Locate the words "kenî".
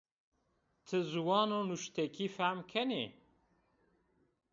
2.71-3.05